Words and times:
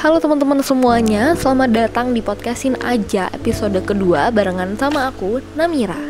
Halo 0.00 0.16
teman-teman 0.16 0.64
semuanya, 0.64 1.36
selamat 1.36 1.76
datang 1.76 2.16
di 2.16 2.24
podcastin 2.24 2.72
aja 2.80 3.28
episode 3.36 3.76
kedua 3.84 4.32
barengan 4.32 4.72
sama 4.80 5.12
aku, 5.12 5.44
Namira. 5.52 6.00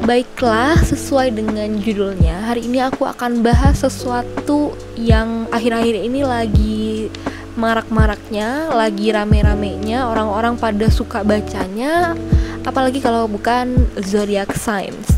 Baiklah, 0.00 0.80
sesuai 0.80 1.36
dengan 1.36 1.76
judulnya, 1.76 2.48
hari 2.48 2.64
ini 2.64 2.80
aku 2.80 3.04
akan 3.04 3.44
bahas 3.44 3.84
sesuatu 3.84 4.72
yang 4.96 5.44
akhir-akhir 5.52 6.08
ini 6.08 6.24
lagi 6.24 7.12
marak-maraknya, 7.52 8.72
lagi 8.72 9.12
rame-ramenya, 9.12 10.08
orang-orang 10.08 10.56
pada 10.56 10.88
suka 10.88 11.20
bacanya, 11.20 12.16
apalagi 12.64 12.96
kalau 13.04 13.28
bukan 13.28 13.76
zodiac 14.00 14.56
signs. 14.56 15.09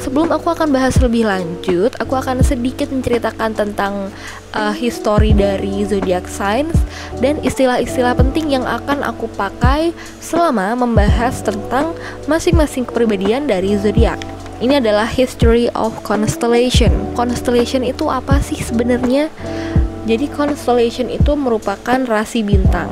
Sebelum 0.00 0.32
aku 0.32 0.56
akan 0.56 0.72
bahas 0.72 0.96
lebih 0.96 1.28
lanjut, 1.28 1.92
aku 2.00 2.16
akan 2.16 2.40
sedikit 2.40 2.88
menceritakan 2.88 3.52
tentang 3.52 4.08
uh, 4.56 4.72
histori 4.72 5.36
dari 5.36 5.84
zodiac 5.84 6.24
signs 6.24 6.72
dan 7.20 7.36
istilah-istilah 7.44 8.16
penting 8.16 8.48
yang 8.48 8.64
akan 8.64 9.04
aku 9.04 9.28
pakai 9.36 9.92
selama 10.24 10.72
membahas 10.72 11.44
tentang 11.44 11.92
masing-masing 12.24 12.88
kepribadian 12.88 13.44
dari 13.44 13.76
zodiak. 13.76 14.16
Ini 14.64 14.80
adalah 14.80 15.04
history 15.04 15.68
of 15.76 15.92
constellation. 16.00 17.12
Constellation 17.12 17.84
itu 17.84 18.08
apa 18.08 18.40
sih 18.40 18.56
sebenarnya? 18.56 19.28
Jadi 20.08 20.32
constellation 20.32 21.12
itu 21.12 21.36
merupakan 21.36 22.00
rasi 22.08 22.40
bintang. 22.40 22.88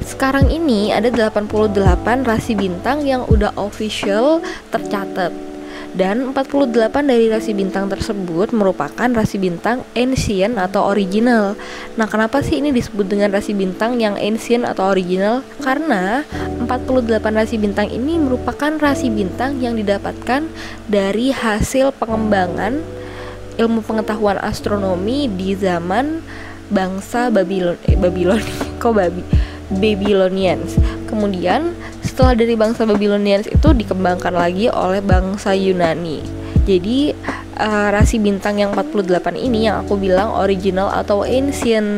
Sekarang 0.00 0.48
ini 0.48 0.96
ada 0.96 1.12
88 1.12 1.76
rasi 2.24 2.56
bintang 2.56 3.04
yang 3.04 3.28
udah 3.28 3.52
official 3.60 4.40
tercatat 4.72 5.51
dan 5.92 6.32
48 6.32 6.72
dari 7.04 7.28
rasi 7.28 7.52
bintang 7.52 7.92
tersebut 7.92 8.48
merupakan 8.56 9.08
rasi 9.12 9.36
bintang 9.36 9.84
ancient 9.92 10.56
atau 10.56 10.88
original. 10.88 11.52
Nah, 12.00 12.08
kenapa 12.08 12.40
sih 12.40 12.64
ini 12.64 12.72
disebut 12.72 13.12
dengan 13.12 13.28
rasi 13.28 13.52
bintang 13.52 14.00
yang 14.00 14.16
ancient 14.16 14.64
atau 14.64 14.88
original? 14.88 15.44
Karena 15.60 16.24
48 16.64 17.20
rasi 17.36 17.60
bintang 17.60 17.92
ini 17.92 18.16
merupakan 18.16 18.72
rasi 18.80 19.12
bintang 19.12 19.60
yang 19.60 19.76
didapatkan 19.76 20.48
dari 20.88 21.28
hasil 21.28 21.92
pengembangan 22.00 22.80
ilmu 23.60 23.84
pengetahuan 23.84 24.40
astronomi 24.40 25.28
di 25.28 25.52
zaman 25.52 26.24
bangsa 26.72 27.28
Babylon 27.28 27.76
eh, 27.84 28.00
Babylon 28.00 28.40
kok 28.80 28.96
babi 28.96 29.20
Babylonians. 29.72 30.76
Kemudian 31.08 31.76
setelah 32.12 32.36
dari 32.36 32.52
bangsa 32.52 32.84
Babylonians 32.84 33.48
itu 33.48 33.72
dikembangkan 33.72 34.36
lagi 34.36 34.68
oleh 34.68 35.00
bangsa 35.00 35.56
Yunani. 35.56 36.20
Jadi 36.68 37.16
uh, 37.56 37.88
rasi 37.88 38.20
bintang 38.20 38.60
yang 38.60 38.76
48 38.76 39.32
ini 39.40 39.64
yang 39.72 39.80
aku 39.80 39.96
bilang 39.96 40.28
original 40.36 40.92
atau 40.92 41.24
ancient 41.24 41.88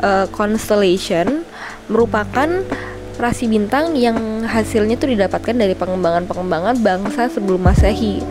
uh, 0.00 0.24
constellation 0.32 1.44
merupakan 1.92 2.64
rasi 3.20 3.44
bintang 3.50 3.92
yang 3.92 4.46
hasilnya 4.48 4.96
itu 4.96 5.12
didapatkan 5.12 5.52
dari 5.52 5.76
pengembangan-pengembangan 5.76 6.80
bangsa 6.80 7.28
sebelum 7.28 7.60
Masehi 7.60 8.24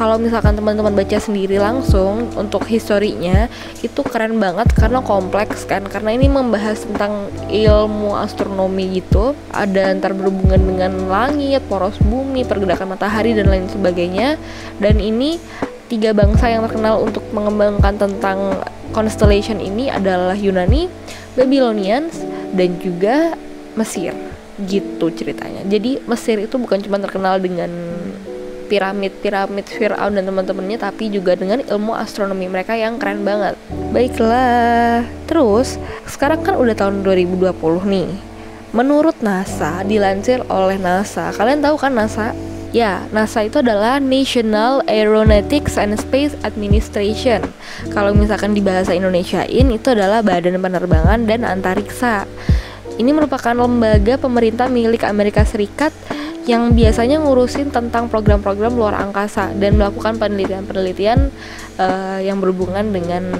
kalau 0.00 0.16
misalkan 0.16 0.56
teman-teman 0.56 0.96
baca 0.96 1.20
sendiri 1.20 1.60
langsung 1.60 2.32
untuk 2.32 2.64
historinya 2.64 3.52
itu 3.84 4.00
keren 4.00 4.40
banget 4.40 4.72
karena 4.72 5.04
kompleks 5.04 5.68
kan. 5.68 5.84
Karena 5.84 6.16
ini 6.16 6.24
membahas 6.24 6.88
tentang 6.88 7.28
ilmu 7.52 8.16
astronomi 8.16 8.96
gitu. 8.96 9.36
Ada 9.52 9.92
antar 9.92 10.16
berhubungan 10.16 10.56
dengan 10.56 11.04
langit, 11.04 11.60
poros 11.68 12.00
bumi, 12.00 12.48
pergerakan 12.48 12.96
matahari 12.96 13.36
dan 13.36 13.52
lain 13.52 13.68
sebagainya. 13.68 14.40
Dan 14.80 15.04
ini 15.04 15.36
tiga 15.92 16.16
bangsa 16.16 16.48
yang 16.48 16.64
terkenal 16.64 17.04
untuk 17.04 17.28
mengembangkan 17.36 18.00
tentang 18.00 18.56
constellation 18.96 19.60
ini 19.60 19.92
adalah 19.92 20.32
Yunani, 20.32 20.88
Babylonians 21.36 22.24
dan 22.56 22.80
juga 22.80 23.36
Mesir. 23.76 24.16
Gitu 24.64 25.12
ceritanya. 25.12 25.60
Jadi 25.68 26.00
Mesir 26.08 26.40
itu 26.40 26.56
bukan 26.56 26.80
cuma 26.80 26.96
terkenal 26.96 27.36
dengan 27.36 27.68
piramid-piramid 28.70 29.66
Fir'aun 29.66 30.14
dan 30.14 30.22
teman-temannya 30.30 30.78
tapi 30.78 31.10
juga 31.10 31.34
dengan 31.34 31.58
ilmu 31.58 31.98
astronomi 31.98 32.46
mereka 32.46 32.78
yang 32.78 33.02
keren 33.02 33.26
banget. 33.26 33.58
Baiklah. 33.90 35.02
Terus, 35.26 35.82
sekarang 36.06 36.46
kan 36.46 36.54
udah 36.54 36.78
tahun 36.78 37.02
2020 37.02 37.50
nih. 37.90 38.08
Menurut 38.70 39.18
NASA, 39.18 39.82
dilansir 39.82 40.46
oleh 40.46 40.78
NASA. 40.78 41.34
Kalian 41.34 41.58
tahu 41.58 41.74
kan 41.74 41.90
NASA? 41.90 42.30
Ya, 42.70 43.02
NASA 43.10 43.42
itu 43.42 43.58
adalah 43.58 43.98
National 43.98 44.86
Aeronautics 44.86 45.74
and 45.74 45.98
Space 45.98 46.38
Administration. 46.46 47.42
Kalau 47.90 48.14
misalkan 48.14 48.54
di 48.54 48.62
bahasa 48.62 48.94
Indonesiain 48.94 49.66
itu 49.74 49.90
adalah 49.90 50.22
Badan 50.22 50.62
Penerbangan 50.62 51.26
dan 51.26 51.42
Antariksa. 51.42 52.30
Ini 52.94 53.10
merupakan 53.10 53.58
lembaga 53.58 54.14
pemerintah 54.22 54.70
milik 54.70 55.02
Amerika 55.02 55.42
Serikat 55.42 55.90
yang 56.50 56.74
biasanya 56.74 57.22
ngurusin 57.22 57.70
tentang 57.70 58.10
program-program 58.10 58.74
luar 58.74 58.98
angkasa 58.98 59.54
dan 59.54 59.78
melakukan 59.78 60.18
penelitian-penelitian 60.18 61.30
uh, 61.78 62.18
yang 62.18 62.42
berhubungan 62.42 62.90
dengan 62.90 63.30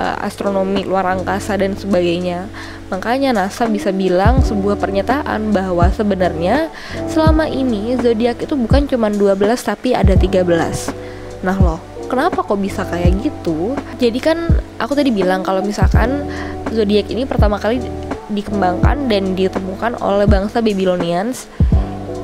uh, 0.00 0.16
astronomi 0.24 0.88
luar 0.88 1.12
angkasa 1.12 1.60
dan 1.60 1.76
sebagainya. 1.76 2.48
Makanya 2.88 3.36
NASA 3.36 3.68
bisa 3.68 3.92
bilang 3.92 4.40
sebuah 4.40 4.80
pernyataan 4.80 5.52
bahwa 5.52 5.92
sebenarnya 5.92 6.72
selama 7.12 7.44
ini 7.44 8.00
zodiak 8.00 8.40
itu 8.40 8.56
bukan 8.56 8.88
cuma 8.88 9.12
12 9.12 9.36
tapi 9.60 9.92
ada 9.92 10.16
13. 10.16 11.44
Nah 11.44 11.56
loh, 11.60 11.84
kenapa 12.08 12.40
kok 12.40 12.56
bisa 12.56 12.88
kayak 12.88 13.12
gitu? 13.20 13.76
Jadi 14.00 14.18
kan 14.24 14.48
aku 14.80 14.96
tadi 14.96 15.12
bilang 15.12 15.44
kalau 15.44 15.60
misalkan 15.60 16.24
zodiak 16.72 17.12
ini 17.12 17.28
pertama 17.28 17.60
kali 17.60 17.84
dikembangkan 18.32 19.04
dan 19.12 19.36
ditemukan 19.36 20.00
oleh 20.00 20.24
bangsa 20.24 20.64
Babylonians 20.64 21.44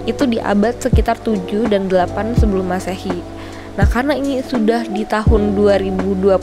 itu 0.04 0.25
di 0.28 0.38
abad 0.41 0.76
sekitar 0.78 1.20
7 1.20 1.69
dan 1.69 1.88
8 1.88 2.38
sebelum 2.38 2.69
Masehi. 2.69 3.25
Nah, 3.75 3.91
karena 3.91 4.15
ini 4.15 4.38
sudah 4.38 4.87
di 4.87 5.03
tahun 5.03 5.59
2020, 5.59 6.38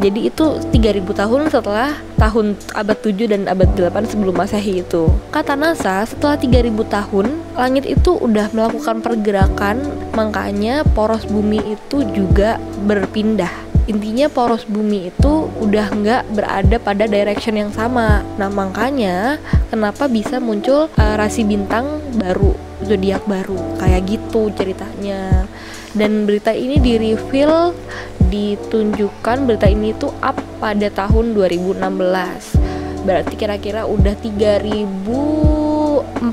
jadi 0.00 0.20
itu 0.32 0.44
3000 0.72 1.12
tahun 1.12 1.52
setelah 1.52 1.92
tahun 2.16 2.56
abad 2.72 2.98
7 3.04 3.28
dan 3.28 3.42
abad 3.52 3.68
8 3.76 4.08
sebelum 4.08 4.40
Masehi 4.40 4.80
itu. 4.80 5.12
Kata 5.28 5.52
NASA, 5.52 6.08
setelah 6.08 6.40
3000 6.40 6.88
tahun, 6.88 7.26
langit 7.52 7.84
itu 7.84 8.16
udah 8.16 8.48
melakukan 8.56 9.04
pergerakan, 9.04 9.84
makanya 10.16 10.80
poros 10.96 11.28
bumi 11.28 11.76
itu 11.76 12.00
juga 12.16 12.56
berpindah 12.88 13.71
intinya 13.90 14.30
poros 14.30 14.62
bumi 14.62 15.10
itu 15.10 15.50
udah 15.58 15.90
nggak 15.90 16.22
berada 16.30 16.76
pada 16.78 17.04
direction 17.10 17.58
yang 17.58 17.72
sama. 17.74 18.22
Nah 18.38 18.46
makanya 18.46 19.42
kenapa 19.74 20.06
bisa 20.06 20.38
muncul 20.38 20.86
uh, 20.94 21.14
rasi 21.18 21.42
bintang 21.42 21.98
baru, 22.14 22.54
zodiak 22.86 23.26
baru, 23.26 23.58
kayak 23.82 24.06
gitu 24.06 24.54
ceritanya. 24.54 25.50
Dan 25.92 26.24
berita 26.24 26.54
ini 26.54 26.80
di 26.80 26.96
reveal 26.96 27.76
ditunjukkan 28.32 29.44
berita 29.44 29.68
ini 29.68 29.92
tuh 29.92 30.14
up 30.24 30.38
pada 30.56 30.88
tahun 30.88 31.36
2016. 31.36 31.82
Berarti 33.02 33.34
kira-kira 33.34 33.82
udah 33.84 34.14
3004 34.14 34.88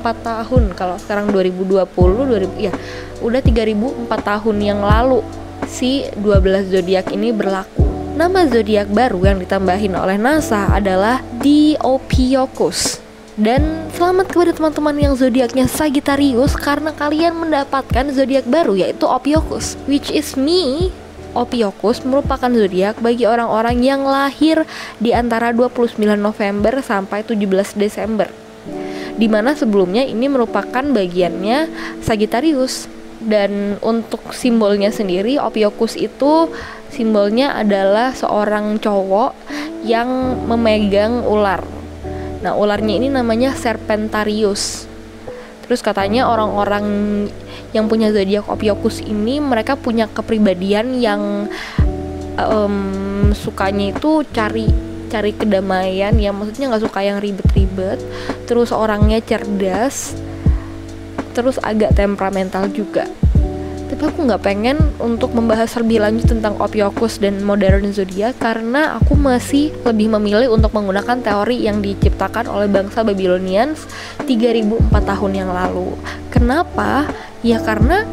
tahun 0.00 0.62
kalau 0.78 0.96
sekarang 1.02 1.34
2020 1.34 1.82
2000 1.82 2.56
ya 2.62 2.72
udah 3.20 3.40
3004 3.42 4.06
tahun 4.08 4.56
yang 4.62 4.80
lalu 4.80 5.20
si 5.68 6.06
12 6.16 6.70
zodiak 6.70 7.12
ini 7.12 7.34
berlaku. 7.34 7.84
Nama 8.16 8.46
zodiak 8.48 8.92
baru 8.92 9.20
yang 9.32 9.38
ditambahin 9.40 9.96
oleh 9.96 10.20
NASA 10.20 10.68
adalah 10.72 11.24
Diophiuchus. 11.40 13.00
Dan 13.40 13.88
selamat 13.96 14.28
kepada 14.28 14.52
teman-teman 14.52 14.92
yang 15.00 15.14
zodiaknya 15.16 15.64
Sagittarius 15.64 16.52
karena 16.60 16.92
kalian 16.92 17.40
mendapatkan 17.40 18.12
zodiak 18.12 18.44
baru 18.44 18.76
yaitu 18.76 19.08
Ophiuchus, 19.08 19.80
which 19.88 20.12
is 20.12 20.36
me. 20.36 20.92
Ophiuchus 21.32 22.04
merupakan 22.04 22.52
zodiak 22.52 23.00
bagi 23.00 23.24
orang-orang 23.24 23.80
yang 23.80 24.04
lahir 24.04 24.68
di 25.00 25.16
antara 25.16 25.56
29 25.56 25.96
November 26.20 26.84
sampai 26.84 27.24
17 27.24 27.80
Desember. 27.80 28.28
Di 29.16 29.24
mana 29.24 29.56
sebelumnya 29.56 30.04
ini 30.04 30.28
merupakan 30.28 30.84
bagiannya 30.84 31.72
Sagittarius 32.04 32.99
dan 33.20 33.76
untuk 33.84 34.32
simbolnya 34.32 34.88
sendiri 34.88 35.36
Opiokus 35.36 35.96
itu 35.96 36.48
simbolnya 36.88 37.52
adalah 37.56 38.16
seorang 38.16 38.80
cowok 38.80 39.36
yang 39.84 40.08
memegang 40.48 41.24
ular. 41.24 41.64
Nah, 42.40 42.56
ularnya 42.56 42.96
ini 42.96 43.12
namanya 43.12 43.52
Serpentarius. 43.52 44.88
Terus 45.64 45.80
katanya 45.84 46.26
orang-orang 46.26 46.84
yang 47.70 47.86
punya 47.86 48.10
zodiak 48.10 48.48
Opiokus 48.50 48.98
ini 49.04 49.38
mereka 49.38 49.78
punya 49.78 50.10
kepribadian 50.10 50.98
yang 50.98 51.46
um, 52.34 53.30
sukanya 53.36 53.94
itu 53.94 54.26
cari 54.34 54.66
cari 55.10 55.34
kedamaian 55.34 56.14
ya 56.14 56.30
maksudnya 56.30 56.70
nggak 56.70 56.84
suka 56.86 57.02
yang 57.02 57.18
ribet-ribet 57.18 57.98
terus 58.46 58.70
orangnya 58.70 59.18
cerdas 59.18 60.14
terus 61.32 61.56
agak 61.62 61.94
temperamental 61.94 62.66
juga 62.70 63.06
tapi 63.90 64.06
aku 64.06 64.22
nggak 64.22 64.46
pengen 64.46 64.78
untuk 65.02 65.34
membahas 65.34 65.74
lebih 65.82 65.98
lanjut 65.98 66.30
tentang 66.30 66.54
Ophiuchus 66.62 67.18
dan 67.18 67.42
modern 67.42 67.90
zodiak 67.90 68.38
karena 68.38 68.94
aku 69.02 69.18
masih 69.18 69.74
lebih 69.82 70.14
memilih 70.14 70.46
untuk 70.54 70.70
menggunakan 70.70 71.18
teori 71.18 71.66
yang 71.66 71.82
diciptakan 71.82 72.46
oleh 72.46 72.70
bangsa 72.70 73.02
Babylonians 73.02 73.90
3004 74.30 74.94
tahun 74.94 75.32
yang 75.34 75.50
lalu. 75.50 75.98
Kenapa? 76.30 77.10
Ya 77.42 77.58
karena 77.58 78.06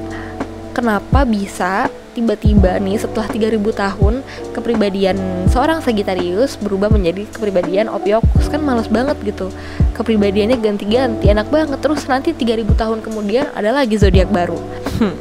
kenapa 0.73 1.29
bisa 1.29 1.93
tiba-tiba 2.17 2.81
nih 2.81 2.97
setelah 2.97 3.29
3000 3.29 3.61
tahun 3.77 4.25
kepribadian 4.57 5.45
seorang 5.53 5.85
Sagittarius 5.85 6.57
berubah 6.57 6.89
menjadi 6.89 7.29
kepribadian 7.29 7.93
Ophiuchus. 7.93 8.49
Kan 8.49 8.65
males 8.65 8.89
banget 8.89 9.13
gitu. 9.21 9.53
Kepribadiannya 9.93 10.57
ganti-ganti 10.57 11.29
enak 11.29 11.53
banget. 11.53 11.77
Terus 11.77 12.09
nanti 12.09 12.33
3000 12.33 12.73
tahun 12.73 13.05
kemudian 13.05 13.53
ada 13.53 13.69
lagi 13.69 14.01
zodiak 14.01 14.33
baru. 14.33 14.57
Hmm. 14.97 15.13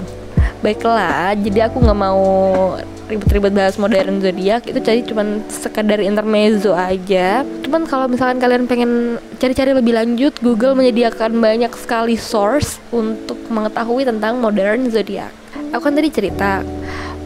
baiklah 0.64 1.36
jadi 1.36 1.68
aku 1.68 1.78
nggak 1.78 2.00
mau 2.00 2.24
ribet-ribet 3.06 3.52
bahas 3.54 3.76
modern 3.78 4.18
zodiak. 4.18 4.66
Itu 4.66 4.80
jadi 4.82 5.04
cuman 5.04 5.46
sekadar 5.46 6.02
intermezzo 6.02 6.74
aja. 6.74 7.46
Cuman 7.62 7.86
kalau 7.86 8.10
misalkan 8.10 8.42
kalian 8.42 8.66
pengen 8.66 9.20
cari-cari 9.38 9.76
lebih 9.76 9.94
lanjut 9.94 10.34
Google 10.42 10.74
menyediakan 10.74 11.38
banyak 11.38 11.70
sekali 11.76 12.18
source 12.18 12.82
untuk 12.90 13.38
mengetahui 13.52 14.08
tentang 14.08 14.42
modern 14.42 14.90
zodiak 14.90 15.30
aku 15.72 15.82
kan 15.90 15.94
tadi 15.94 16.10
cerita 16.12 16.62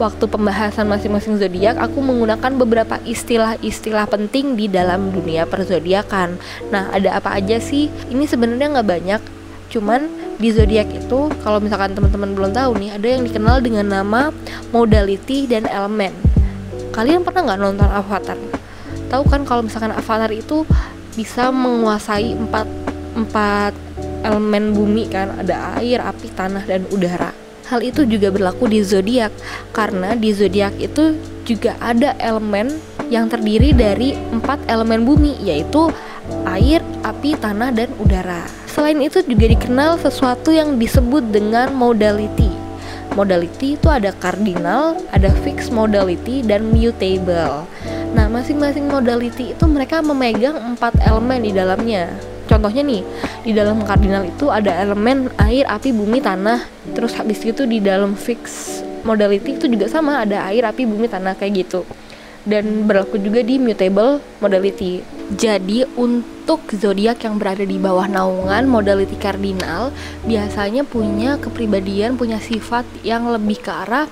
waktu 0.01 0.25
pembahasan 0.25 0.89
masing-masing 0.89 1.37
zodiak 1.37 1.77
aku 1.77 2.01
menggunakan 2.01 2.57
beberapa 2.57 2.97
istilah-istilah 3.05 4.09
penting 4.09 4.57
di 4.57 4.65
dalam 4.65 5.13
dunia 5.13 5.45
perzodiakan. 5.45 6.41
Nah, 6.73 6.89
ada 6.89 7.21
apa 7.21 7.37
aja 7.37 7.61
sih? 7.61 7.93
Ini 8.09 8.25
sebenarnya 8.25 8.81
nggak 8.81 8.89
banyak, 8.89 9.23
cuman 9.69 10.09
di 10.41 10.49
zodiak 10.57 10.89
itu 10.89 11.29
kalau 11.45 11.61
misalkan 11.61 11.93
teman-teman 11.93 12.33
belum 12.33 12.51
tahu 12.57 12.81
nih, 12.81 12.97
ada 12.97 13.07
yang 13.13 13.23
dikenal 13.29 13.61
dengan 13.61 13.87
nama 13.93 14.33
modality 14.73 15.45
dan 15.45 15.69
elemen. 15.69 16.17
Kalian 16.97 17.21
pernah 17.21 17.53
nggak 17.53 17.61
nonton 17.61 17.91
Avatar? 17.93 18.41
Tahu 19.13 19.23
kan 19.29 19.45
kalau 19.45 19.69
misalkan 19.69 19.93
Avatar 19.93 20.33
itu 20.33 20.65
bisa 21.13 21.53
menguasai 21.53 22.33
empat 22.33 22.65
empat 23.21 23.77
elemen 24.25 24.73
bumi 24.73 25.13
kan, 25.13 25.29
ada 25.37 25.77
air, 25.77 26.01
api, 26.01 26.33
tanah, 26.33 26.65
dan 26.65 26.89
udara 26.89 27.40
Hal 27.71 27.87
itu 27.87 28.03
juga 28.03 28.35
berlaku 28.35 28.67
di 28.67 28.83
zodiak 28.83 29.31
karena 29.71 30.19
di 30.19 30.35
zodiak 30.35 30.75
itu 30.83 31.15
juga 31.47 31.79
ada 31.79 32.19
elemen 32.19 32.83
yang 33.15 33.31
terdiri 33.31 33.71
dari 33.71 34.19
empat 34.35 34.59
elemen 34.67 35.07
bumi 35.07 35.39
yaitu 35.39 35.87
air, 36.51 36.83
api, 37.07 37.39
tanah, 37.39 37.71
dan 37.71 37.87
udara. 38.03 38.43
Selain 38.67 38.99
itu 38.99 39.23
juga 39.23 39.47
dikenal 39.47 40.03
sesuatu 40.03 40.51
yang 40.51 40.83
disebut 40.83 41.31
dengan 41.31 41.71
modality. 41.71 42.51
Modality 43.15 43.79
itu 43.79 43.87
ada 43.87 44.11
cardinal, 44.19 44.99
ada 45.15 45.31
fixed 45.47 45.71
modality, 45.71 46.43
dan 46.43 46.75
mutable. 46.75 47.71
Nah, 48.15 48.27
masing-masing 48.27 48.91
modality 48.91 49.55
itu 49.55 49.65
mereka 49.71 50.03
memegang 50.03 50.59
empat 50.75 50.99
elemen 51.07 51.47
di 51.47 51.55
dalamnya 51.55 52.11
contohnya 52.51 52.83
nih 52.83 53.07
di 53.47 53.55
dalam 53.55 53.87
kardinal 53.87 54.27
itu 54.27 54.51
ada 54.51 54.75
elemen 54.83 55.31
air 55.39 55.63
api 55.71 55.95
bumi 55.95 56.19
tanah. 56.19 56.67
Terus 56.91 57.15
habis 57.15 57.39
itu 57.47 57.63
di 57.71 57.79
dalam 57.79 58.19
fix 58.19 58.67
modality 59.07 59.55
itu 59.55 59.71
juga 59.71 59.87
sama 59.87 60.27
ada 60.27 60.51
air 60.51 60.67
api 60.67 60.83
bumi 60.83 61.07
tanah 61.07 61.39
kayak 61.39 61.71
gitu. 61.71 61.87
Dan 62.43 62.89
berlaku 62.89 63.21
juga 63.21 63.45
di 63.45 63.61
mutable 63.61 64.19
modality. 64.43 65.05
Jadi 65.37 65.87
untuk 65.95 66.67
zodiak 66.73 67.23
yang 67.23 67.39
berada 67.39 67.63
di 67.63 67.77
bawah 67.79 68.11
naungan 68.11 68.67
modality 68.67 69.15
kardinal 69.15 69.95
biasanya 70.27 70.83
punya 70.83 71.39
kepribadian, 71.39 72.19
punya 72.19 72.43
sifat 72.43 72.83
yang 73.07 73.31
lebih 73.31 73.63
ke 73.63 73.71
arah 73.71 74.11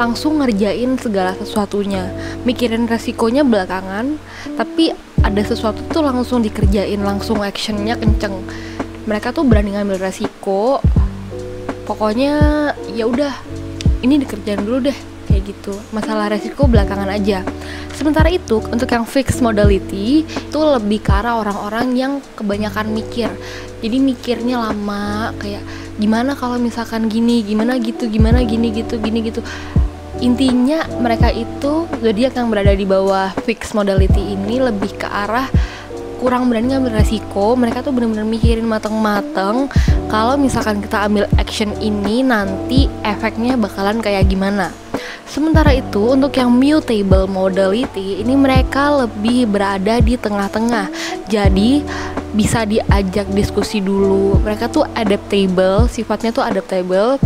langsung 0.00 0.40
ngerjain 0.40 0.96
segala 0.96 1.36
sesuatunya, 1.36 2.08
mikirin 2.48 2.88
resikonya 2.88 3.44
belakangan, 3.44 4.16
tapi 4.56 4.96
ada 5.20 5.42
sesuatu 5.44 5.84
tuh 5.88 6.02
langsung 6.02 6.40
dikerjain 6.40 7.00
langsung 7.00 7.40
actionnya 7.44 7.96
kenceng. 7.96 8.34
Mereka 9.04 9.32
tuh 9.34 9.44
berani 9.44 9.76
ngambil 9.76 10.00
resiko. 10.00 10.80
Pokoknya 11.84 12.34
ya 12.94 13.04
udah 13.10 13.34
ini 14.00 14.22
dikerjain 14.22 14.62
dulu 14.62 14.90
deh 14.90 14.98
kayak 15.28 15.42
gitu. 15.46 15.74
Masalah 15.92 16.32
resiko 16.32 16.66
belakangan 16.66 17.10
aja. 17.10 17.44
Sementara 17.94 18.32
itu 18.32 18.64
untuk 18.72 18.88
yang 18.88 19.04
fixed 19.04 19.44
modality 19.44 20.24
itu 20.24 20.58
lebih 20.58 21.04
ke 21.04 21.12
arah 21.12 21.36
orang-orang 21.36 21.86
yang 21.94 22.12
kebanyakan 22.32 22.90
mikir. 22.96 23.28
Jadi 23.80 23.96
mikirnya 24.00 24.60
lama 24.60 25.36
kayak 25.36 25.60
gimana 26.00 26.32
kalau 26.32 26.56
misalkan 26.56 27.12
gini 27.12 27.44
gimana 27.44 27.76
gitu 27.76 28.08
gimana 28.08 28.40
gini 28.40 28.72
gitu 28.72 28.96
gini 28.96 29.20
gitu 29.20 29.44
intinya 30.18 30.82
mereka 30.98 31.30
itu 31.30 31.86
zodiak 32.02 32.34
yang 32.34 32.50
berada 32.50 32.74
di 32.74 32.82
bawah 32.82 33.30
fixed 33.46 33.78
modality 33.78 34.34
ini 34.34 34.58
lebih 34.58 34.98
ke 34.98 35.06
arah 35.06 35.46
kurang 36.18 36.52
berani 36.52 36.76
ngambil 36.76 37.00
resiko 37.00 37.56
mereka 37.56 37.80
tuh 37.80 37.96
bener-bener 37.96 38.28
mikirin 38.28 38.66
mateng-mateng 38.68 39.70
kalau 40.10 40.36
misalkan 40.36 40.82
kita 40.84 41.06
ambil 41.06 41.24
action 41.40 41.72
ini 41.80 42.20
nanti 42.20 42.90
efeknya 43.06 43.56
bakalan 43.56 44.04
kayak 44.04 44.28
gimana 44.28 44.68
Sementara 45.30 45.70
itu 45.70 46.10
untuk 46.10 46.34
yang 46.34 46.50
mutable 46.50 47.30
modality 47.30 48.18
ini 48.18 48.34
mereka 48.34 49.06
lebih 49.06 49.46
berada 49.46 50.02
di 50.02 50.18
tengah-tengah. 50.18 50.90
Jadi 51.30 51.86
bisa 52.34 52.66
diajak 52.66 53.30
diskusi 53.30 53.78
dulu. 53.78 54.42
Mereka 54.42 54.74
tuh 54.74 54.82
adaptable, 54.98 55.86
sifatnya 55.86 56.34
tuh 56.34 56.42
adaptable 56.42 57.22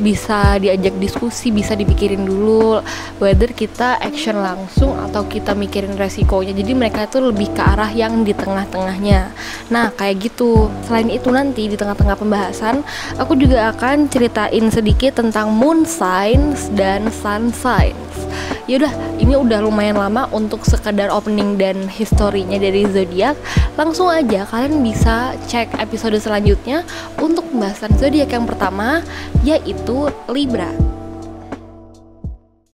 bisa 0.00 0.60
diajak 0.60 0.94
diskusi 1.00 1.48
bisa 1.50 1.72
dipikirin 1.72 2.24
dulu 2.24 2.80
whether 3.22 3.48
kita 3.50 3.96
action 4.00 4.38
langsung 4.40 4.92
atau 5.08 5.24
kita 5.24 5.56
mikirin 5.56 5.96
resikonya. 5.96 6.52
Jadi 6.52 6.72
mereka 6.76 7.08
itu 7.08 7.18
lebih 7.22 7.52
ke 7.56 7.62
arah 7.62 7.90
yang 7.90 8.22
di 8.22 8.36
tengah-tengahnya. 8.36 9.32
Nah 9.72 9.92
kayak 9.94 10.30
gitu. 10.30 10.68
Selain 10.84 11.08
itu 11.08 11.28
nanti 11.32 11.70
di 11.70 11.76
tengah-tengah 11.78 12.16
pembahasan 12.18 12.84
aku 13.16 13.38
juga 13.38 13.72
akan 13.72 14.10
ceritain 14.12 14.68
sedikit 14.68 15.18
tentang 15.18 15.54
moon 15.54 15.88
signs 15.88 16.68
dan 16.74 17.08
sun 17.08 17.50
signs 17.54 18.25
yaudah 18.66 18.92
ini 19.18 19.34
udah 19.34 19.62
lumayan 19.62 19.98
lama 19.98 20.30
untuk 20.30 20.62
sekadar 20.62 21.10
opening 21.10 21.58
dan 21.58 21.86
historinya 21.90 22.58
dari 22.60 22.86
zodiak. 22.86 23.34
Langsung 23.74 24.10
aja 24.10 24.46
kalian 24.46 24.82
bisa 24.82 25.34
cek 25.50 25.78
episode 25.80 26.18
selanjutnya 26.18 26.86
untuk 27.18 27.46
pembahasan 27.50 27.94
zodiak 27.98 28.30
yang 28.30 28.46
pertama 28.46 29.02
yaitu 29.42 30.10
Libra 30.30 30.85